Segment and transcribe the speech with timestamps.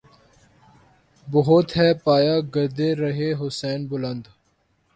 [1.27, 4.23] بہت ہے پایۂ گردِ رہِ حسین بلند